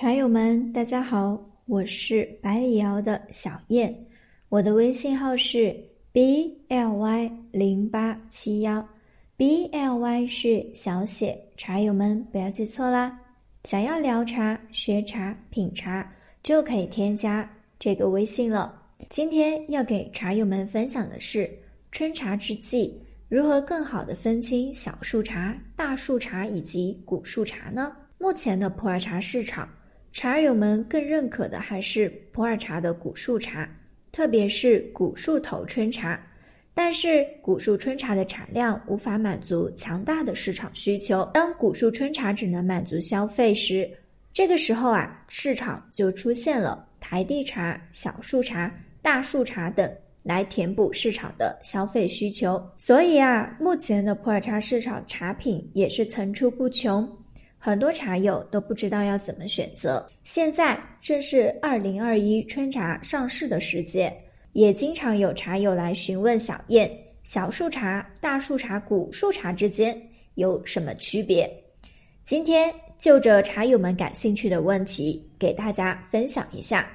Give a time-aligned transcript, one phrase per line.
[0.00, 3.94] 茶友们，大家好，我是百里瑶的小燕，
[4.48, 5.76] 我的微信号是
[6.10, 8.82] b l y 零八七幺
[9.36, 13.14] ，b l y 是小写，茶友们不要记错啦。
[13.64, 16.10] 想要聊茶、学茶、品茶，
[16.42, 17.46] 就可以添加
[17.78, 18.74] 这个微信了。
[19.10, 21.46] 今天要给茶友们分享的是
[21.92, 22.98] 春茶之际，
[23.28, 27.92] 如何更好的分清小树茶、大树茶以及古树茶呢？
[28.16, 29.68] 目前的普洱茶市场。
[30.12, 33.68] 茶友们更认可的还是普洱茶的古树茶，
[34.10, 36.20] 特别是古树头春茶。
[36.74, 41.28] 但是古树春茶的产量无法满足强大的市场需求。
[41.34, 43.88] 当古树春茶只能满足消费时，
[44.32, 49.88] 这个时候啊，市场就出现了台地茶、小树茶、大树茶等
[50.22, 52.60] 来填补市场的消费需求。
[52.76, 57.06] 所以啊，目前的普洱茶市场茶品也是层出不穷。
[57.62, 60.08] 很多茶友都不知道要怎么选择。
[60.24, 64.10] 现在正是二零二一春茶上市的时节，
[64.54, 66.90] 也经常有茶友来询问小燕：
[67.22, 69.94] 小树茶、大树茶、古树茶之间
[70.36, 71.48] 有什么区别？
[72.22, 76.90] 今天就着茶友们感兴趣的问题，给大家分享一下。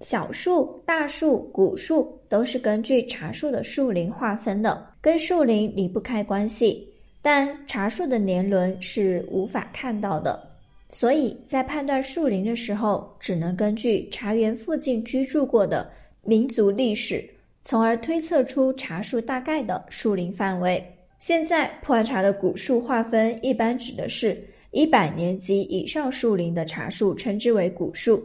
[0.00, 6.91] 小树、大树、古树都是根据茶树的树龄划分的，跟树龄离不开关系。
[7.22, 10.42] 但茶树的年轮是无法看到的，
[10.90, 15.88] 所以在判断树龄的时候，只能根据茶园附近居住过的
[16.24, 17.24] 民族历史，
[17.62, 20.84] 从而推测出茶树大概的树龄范围。
[21.20, 24.36] 现在普洱茶的古树划分一般指的是
[24.72, 28.16] 一百年及以上树龄的茶树，称之为古树；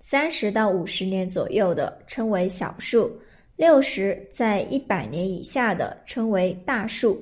[0.00, 3.08] 三十到五十年左右的称为小树；
[3.56, 7.18] 六十在一百年以下的称为大树。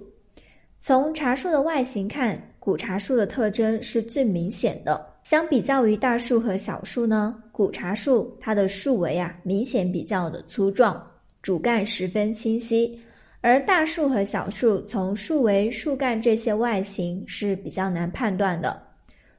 [0.83, 5.07] 从茶树的外形看，古茶树的特征是最明显的。
[5.23, 11.07] 相比较于大树和小树呢，古茶树它的树围啊明显比较的粗壮，
[11.43, 12.99] 主干十分清晰。
[13.43, 18.83] 而大树和小树从树围、树干这些外形是比较难判断的，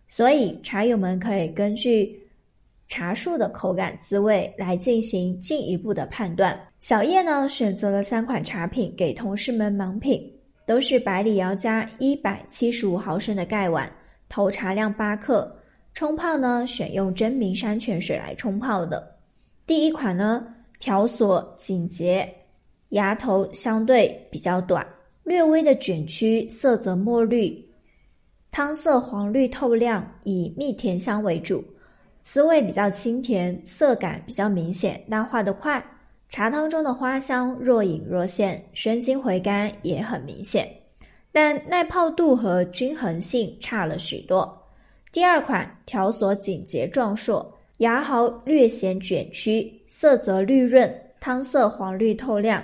[0.08, 2.16] 所以茶友们可以根据
[2.88, 6.60] 茶树的口感滋味来进行进一步的判断。
[6.80, 10.32] 小叶呢选择了三款茶品给同事们盲品。
[10.72, 13.92] 都是百里瑶加一百七十五毫升的盖碗，
[14.30, 15.54] 投茶量八克，
[15.94, 19.06] 冲泡呢选用真名山泉水来冲泡的。
[19.68, 20.48] 第一款呢
[20.80, 22.26] 条索紧结，
[22.92, 24.88] 芽头相对比较短，
[25.26, 27.54] 略微的卷曲，色泽墨绿，
[28.50, 31.62] 汤色黄绿透亮，以蜜甜香为主，
[32.22, 35.86] 滋味比较清甜，色感比较明显，淡化的快。
[36.32, 40.66] 茶汤中的花香若隐若现，生津回甘也很明显，
[41.30, 44.58] 但耐泡度和均衡性差了许多。
[45.12, 52.64] 第二款条索紧结壮硕，芽毫略显卷曲，色泽绿润，汤色黄绿透亮，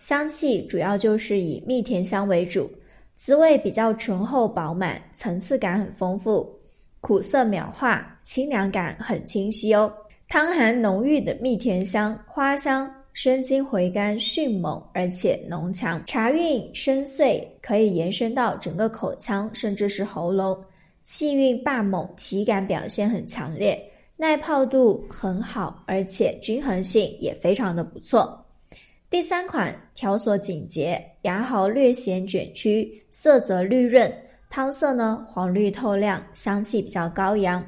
[0.00, 2.68] 香气主要就是以蜜甜香为主，
[3.14, 6.52] 滋味比较醇厚饱满，层次感很丰富，
[7.00, 9.92] 苦涩秒化，清凉感很清晰哦。
[10.28, 16.04] 汤含浓郁的蜜甜香，花香生津回甘迅猛，而且浓强。
[16.04, 20.58] 茶韵深邃，可以延伸到整个口腔，甚至是喉咙。
[21.04, 23.80] 气韵霸猛，体感表现很强烈，
[24.16, 28.44] 耐泡度很好，而且均衡性也非常的不错。
[29.08, 34.12] 第三款条索紧结，芽毫略显卷曲，色泽绿润，
[34.50, 37.64] 汤色呢黄绿透亮，香气比较高扬。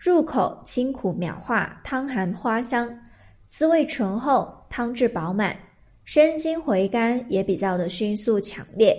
[0.00, 2.90] 入口清苦秒化，汤含花香，
[3.48, 5.54] 滋味醇厚，汤质饱满，
[6.04, 8.96] 生津回甘也比较的迅速强烈，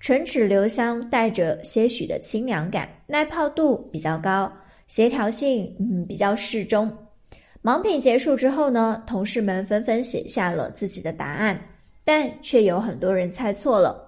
[0.00, 4.52] 唇齿留香，带着些许的清凉感，耐泡度比较高，
[4.86, 6.94] 协调性嗯比较适中。
[7.62, 11.58] 盲品结束之后呢，同事们纷纷写下了自己的答案，
[12.04, 13.98] 但却有很多人猜错了。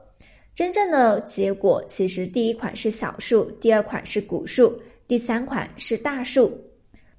[0.55, 4.79] 真正的结果其实第一款是小树，第二款是古树。
[5.09, 6.53] 第三款是大树，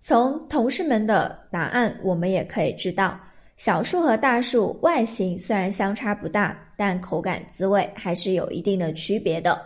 [0.02, 3.18] 从同事们的答案，我们也可以知道，
[3.56, 9.66] 小树和大树外形虽然相差不大，但口感滋味还是有一定的区别的。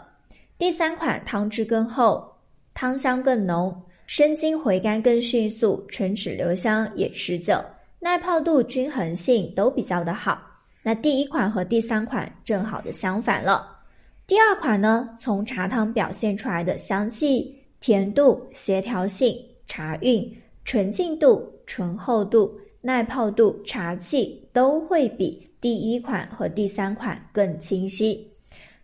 [0.60, 2.32] 第三款汤汁更厚，
[2.76, 3.76] 汤香更浓，
[4.06, 7.60] 生津回甘更迅速，唇齿留香也持久，
[8.00, 10.40] 耐泡度、均衡性都比较的好。
[10.84, 13.68] 那第一款和第三款正好的相反了。
[14.28, 17.58] 第二款呢，从茶汤表现出来的香气。
[17.82, 19.36] 甜度、协调性、
[19.66, 20.32] 茶韵、
[20.64, 28.32] 纯净度、醇厚度、耐泡度、茶气都会比第一款和第三款更清晰，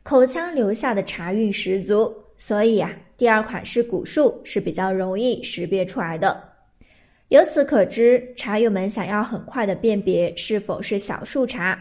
[0.02, 6.44] 口腔留下的茶韵十足，所以啊，第二款是古树是比较容易识别出来的。
[7.30, 11.80] 由此可知，茶友们想要很快的辨别是否是小树茶、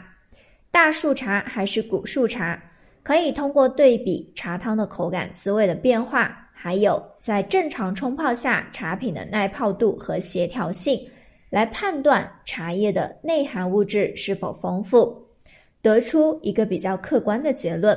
[0.71, 2.63] 大树茶还是古树茶，
[3.03, 11.01] 可以通过对比茶汤的口感滋味的变化，还有在正常冲泡下茶品的耐泡度和协调性，
[11.49, 15.17] 来判断茶叶的内含物质是否丰富，
[15.81, 17.97] 得出一个比较客观的结论。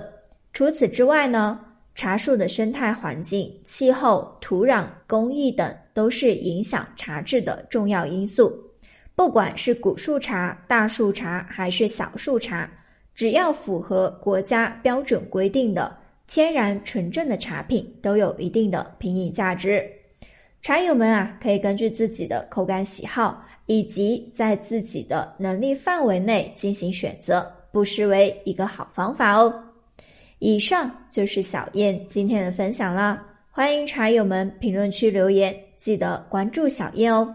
[0.53, 1.59] 除此之外呢？
[1.95, 8.53] 茶树的生态环境、气候、土壤、工艺等都是影响茶质的重要因素。
[9.15, 12.69] 不管是古树茶、大树茶还是小树茶，
[13.15, 15.91] 只要符合国家标准规定的
[16.29, 19.83] 天然纯正的茶品，都有一定的品饮价值。
[20.61, 29.51] 茶友们啊，可以根据自己的口感喜好以及在自己的能力范围内进行选择，不失为一个好方法哦。
[30.37, 37.33] 以上就是小燕今天的分享啦，欢迎茶友们评论区留言，记得关注小燕哦。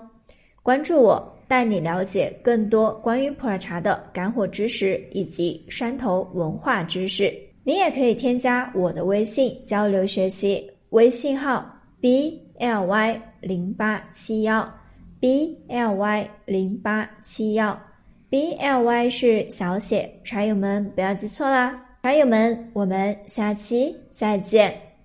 [0.62, 7.35] 关注我，带你了解更多关于普洱茶的干货知识以及山头文化知识。
[7.64, 11.64] 你也可以添加我的微信交流学习，微信号
[11.99, 14.70] b l y 零八七幺
[15.19, 17.78] b l y 零八七幺
[18.28, 21.75] b l y 是小写，茶友们不要记错啦。
[22.02, 24.84] 茶友们，我们下期再见。